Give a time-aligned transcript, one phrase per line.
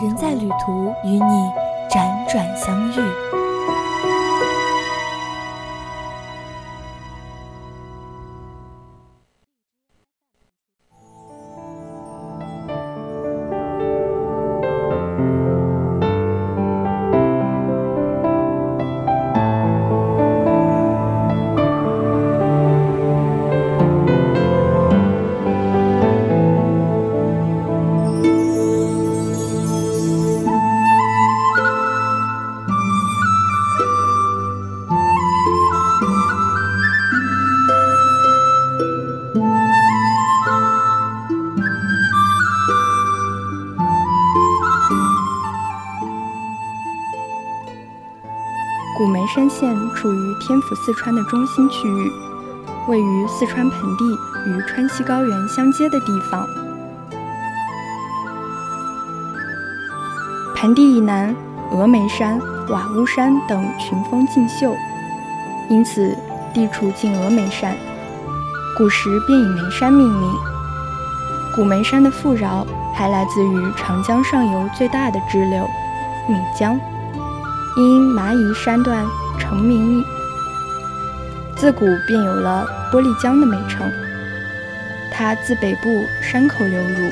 [0.00, 1.50] 人在旅途，与你
[1.90, 3.37] 辗转相遇。
[49.34, 52.10] 山县处于天府四川的中心区域，
[52.88, 56.44] 位于四川盆地与川西高原相接的地方。
[60.56, 61.32] 盆地以南，
[61.70, 64.74] 峨眉山、瓦屋山等群峰竞秀，
[65.68, 66.16] 因此
[66.52, 67.76] 地处近峨眉山，
[68.76, 70.32] 古时便以眉山命名。
[71.54, 75.68] 古眉山的富饶还来自于长江上游最大的支流
[76.28, 76.80] 岷江。
[77.78, 79.06] 因蚂蚁山段
[79.38, 80.04] 成名，
[81.54, 83.88] 自古便有了“玻璃江”的美称。
[85.12, 85.88] 它自北部
[86.20, 87.10] 山口流入，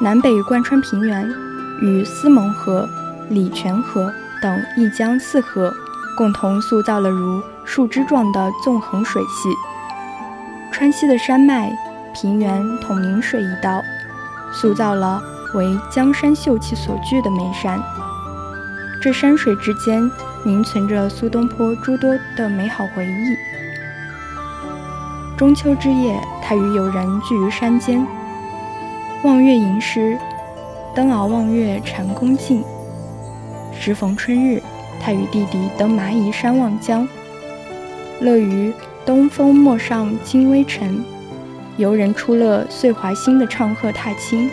[0.00, 1.32] 南北贯穿平原，
[1.80, 2.88] 与思蒙河、
[3.30, 4.12] 礼泉河
[4.42, 5.72] 等一江四河
[6.16, 9.48] 共同塑造了如树枝状的纵横水系。
[10.72, 11.70] 川西的山脉、
[12.12, 13.80] 平原同明水一道。
[14.52, 15.22] 塑造了
[15.54, 17.82] 为江山秀气所聚的眉山，
[19.00, 20.10] 这山水之间
[20.44, 23.36] 凝存着苏东坡诸多的美好回忆。
[25.36, 28.04] 中秋之夜，他与友人聚于山间，
[29.22, 30.18] 望月吟诗，
[30.94, 32.64] 登鳌望月禅宫静。
[33.72, 34.60] 时逢春日，
[35.00, 37.06] 他与弟弟登蚂蚁山望江，
[38.20, 38.74] 乐于
[39.06, 41.04] 东风陌上金微尘。
[41.78, 44.50] 游人出乐岁华新的唱和踏青，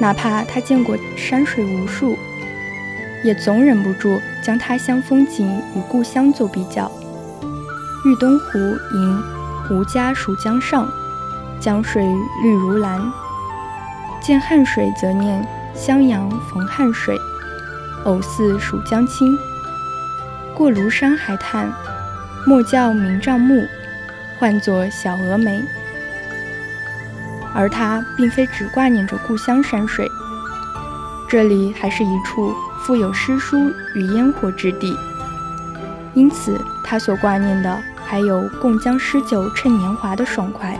[0.00, 2.16] 哪怕他见过山水无数，
[3.22, 6.90] 也总忍不住将他乡风景与故乡做比较。
[8.06, 8.58] 玉东湖
[8.94, 9.22] 吟
[9.70, 10.88] 吾家蜀江上，
[11.60, 12.02] 江水
[12.42, 12.98] 绿如蓝；
[14.22, 17.14] 见汉水则念襄阳逢汉水，
[18.06, 19.36] 偶似蜀江清。
[20.56, 21.70] 过庐山还叹
[22.46, 23.62] 莫教名丈木。
[24.38, 25.62] 唤作小峨眉，
[27.54, 30.06] 而他并非只挂念着故乡山水，
[31.28, 33.56] 这里还是一处富有诗书
[33.94, 34.94] 与烟火之地，
[36.14, 40.78] 因此他所挂念的还有共将诗酒趁年华的爽快。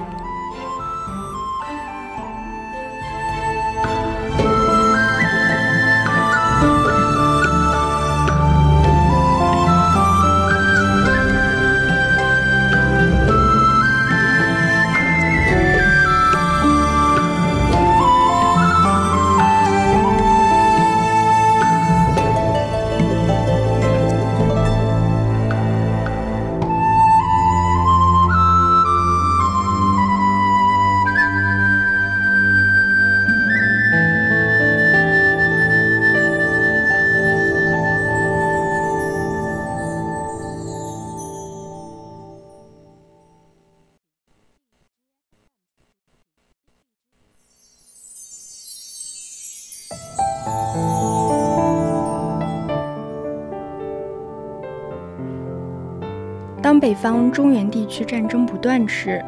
[56.86, 59.20] 北方中原地区战争不断时，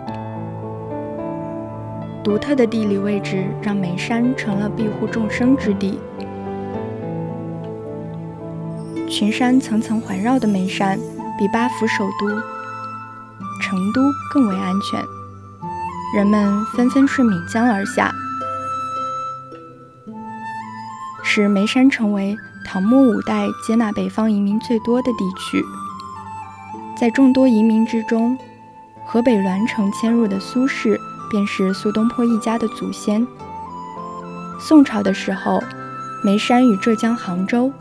[2.22, 5.99] 独特的地理位置让眉山成了庇护众生之地。
[9.10, 11.00] 群山层层环绕的眉山，
[11.37, 12.28] 比八府首都
[13.61, 14.02] 成都
[14.32, 15.02] 更为安全，
[16.14, 18.14] 人们纷纷顺岷江而下，
[21.25, 25.64] 使眉山成为唐末五代接纳北方移民最多的地区。
[26.99, 28.37] 在众多移民之中，
[29.06, 30.99] 河北栾城迁入的苏氏，
[31.31, 33.25] 便是苏东坡一家的祖先。
[34.59, 35.62] 宋朝的时候，
[36.25, 37.73] 眉山与浙江杭州、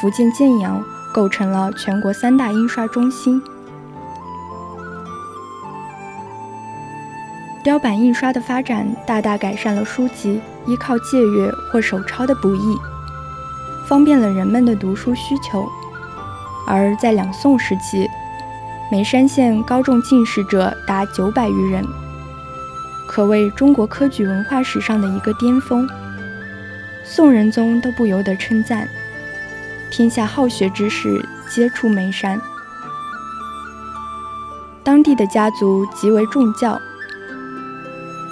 [0.00, 0.82] 福建建阳
[1.12, 3.42] 构成了全国三大印刷中心。
[7.62, 12.78] 雕版印刷的发展，大大改善了书籍依靠借阅或手抄的不易，
[13.86, 15.68] 方便了人们的读书需求。
[16.66, 18.08] 而在两宋时期，
[18.94, 21.84] 眉山县高中进士者达九百余人，
[23.08, 25.84] 可谓中国科举文化史上的一个巅峰。
[27.02, 28.88] 宋仁宗都不由得称赞
[29.90, 31.20] ：“天下好学之士
[31.50, 32.40] 皆出眉山。”
[34.84, 36.80] 当地的家族极为重教，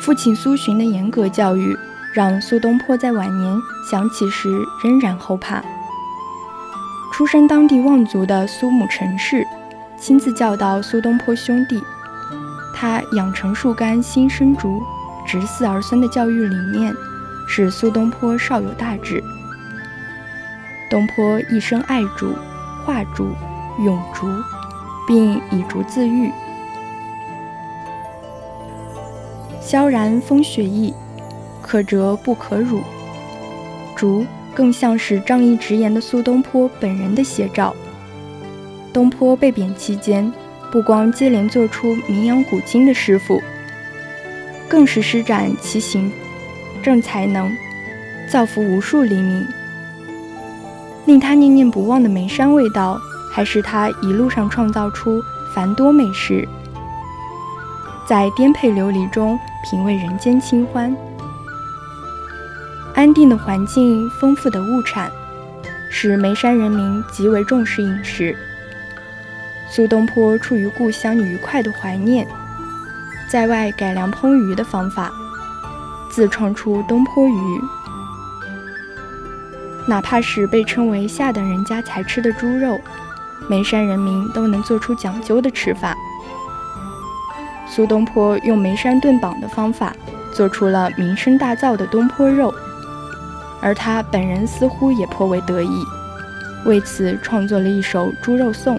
[0.01, 1.77] 父亲苏洵的严格教育，
[2.15, 3.61] 让苏东坡在晚年
[3.91, 4.49] 想起时
[4.85, 5.61] 仍然后怕。
[7.13, 9.45] 出身当地望族的苏母陈氏。
[10.03, 11.81] 亲自教导苏东坡兄弟，
[12.75, 14.83] 他养成树干新生竹，
[15.25, 16.93] 直嗣儿孙的教育理念，
[17.47, 19.23] 使苏东坡少有大志。
[20.91, 22.35] 东坡一生爱竹、
[22.85, 23.29] 画竹、
[23.85, 24.27] 咏竹，
[25.07, 26.33] 并以竹自喻。
[29.61, 30.93] 萧然风雪意，
[31.63, 32.81] 可折不可辱。
[33.95, 37.73] 竹更像是仗义直言的苏东坡本人的写照。
[38.93, 40.31] 东坡被贬期间，
[40.71, 43.43] 不光接连做出名扬古今的诗赋，
[44.69, 46.13] 更是施展其行
[46.83, 47.51] 政才能，
[48.29, 49.47] 造福无数黎民。
[51.07, 53.01] 令他念念不忘的眉山味道，
[53.33, 55.23] 还是他一路上创造出
[55.55, 56.47] 繁多美食，
[58.07, 60.95] 在颠沛流离中品味人间清欢。
[62.95, 65.11] 安定的环境、丰富的物产，
[65.91, 68.37] 使眉山人民极为重视饮食。
[69.75, 72.29] 苏东坡出于故乡愉快的怀念，
[73.27, 75.11] 在外改良烹鱼的方法，
[76.11, 77.61] 自创出东坡鱼。
[79.89, 82.79] 哪怕是被称为下等人家才吃的猪肉，
[83.49, 85.97] 眉山人民都能做出讲究的吃法。
[87.67, 89.97] 苏东坡用眉山炖绑的方法，
[90.35, 92.55] 做出了名声大噪的东坡肉，
[93.63, 95.83] 而他本人似乎也颇为得意，
[96.67, 98.77] 为此创作了一首《猪肉颂》。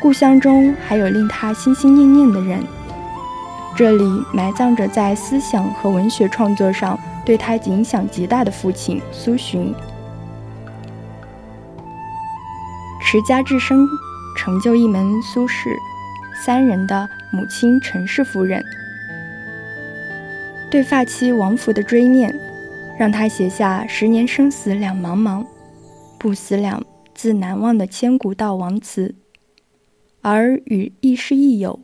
[0.00, 2.64] 故乡中还有令他心心念念的人，
[3.76, 9.74] 这里埋葬着在思想和文学创作上对他影响极大的父亲苏洵。
[13.02, 13.86] 持家至深，
[14.38, 15.76] 成就一门苏氏
[16.44, 18.64] 三人的母亲陈氏夫人，
[20.70, 22.34] 对发妻王弗的追念，
[22.98, 25.44] 让他写下“十年生死两茫茫，
[26.18, 26.82] 不思量，
[27.14, 29.14] 自难忘”的千古悼亡词。
[30.22, 31.80] 而与亦师亦友、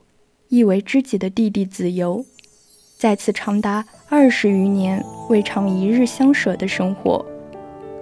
[0.48, 2.22] 亦为知己的弟弟子由，
[2.98, 7.24] 在此长达二十余年未尝一日相舍的生活，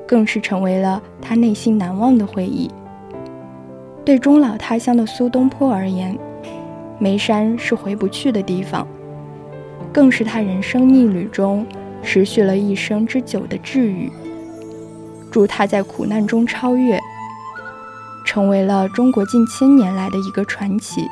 [0.09, 2.69] 更是成为了他内心难忘的回忆。
[4.05, 6.19] 对终老他乡的苏东坡而言，
[6.99, 8.85] 眉山是回不去的地方，
[9.93, 11.65] 更是他人生逆旅中
[12.03, 14.11] 持续了一生之久的治愈。
[15.31, 17.01] 祝他在苦难中超越。
[18.35, 21.09] 成为了中国近千年来的一个传奇。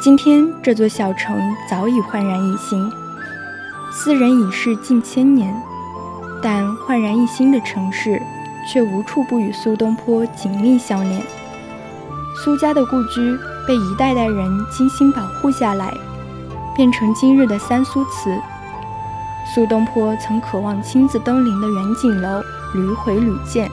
[0.00, 2.90] 今天，这座小城早已焕然一新，
[3.92, 5.54] 斯人已逝近千年。
[6.42, 8.20] 但焕然一新的城市，
[8.70, 11.22] 却无处不与苏东坡紧密相连。
[12.44, 15.92] 苏家的故居被一代代人精心保护下来，
[16.74, 18.38] 变成今日的三苏祠。
[19.54, 22.42] 苏东坡曾渴望亲自登临的远景楼，
[22.74, 23.70] 屡毁屡建，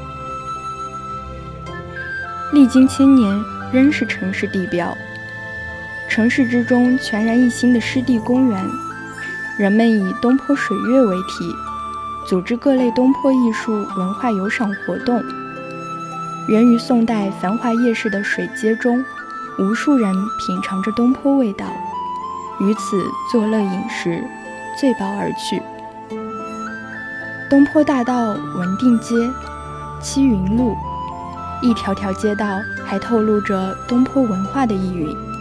[2.54, 4.96] 历经千年，仍是城市地标。
[6.08, 8.66] 城市之中全然一新的湿地公园，
[9.58, 11.54] 人们以东坡水月为题。
[12.26, 15.22] 组织各类东坡艺术文化游赏活动，
[16.48, 19.04] 源于宋代繁华夜市的水街中，
[19.60, 21.66] 无数人品尝着东坡味道，
[22.62, 24.24] 于此作乐饮食，
[24.80, 25.62] 醉饱而去。
[27.50, 29.16] 东坡大道、文定街、
[30.02, 30.76] 七云路，
[31.62, 35.33] 一条条街道还透露着东坡文化的意蕴。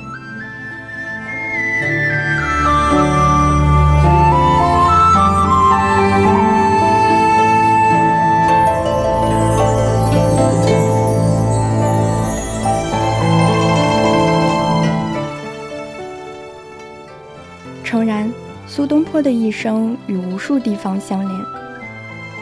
[17.85, 18.33] 诚然
[18.67, 21.45] 苏东坡的一生与无数地方相连，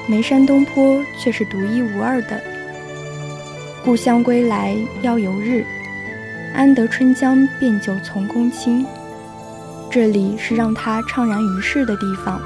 [0.09, 2.41] 眉山东坡却是独一无二的。
[3.85, 5.65] 故乡归来要有日，
[6.55, 8.87] 安得春江便酒从公卿。
[9.91, 12.41] 这里是让他怅然于世的地方，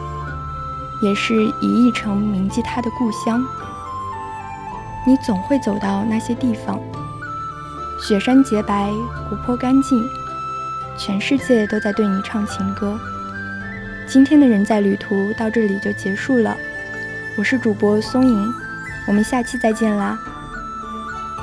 [1.02, 3.44] 也是以一城铭记他的故乡。
[5.06, 6.80] 你总会走到那些地方，
[8.00, 8.90] 雪山洁白，
[9.28, 10.02] 湖泊干净，
[10.96, 12.98] 全世界都在对你唱情歌。
[14.06, 16.56] 今天的人在旅途到这里就结束了，
[17.36, 18.54] 我是主播松影，
[19.06, 20.18] 我们下期再见啦。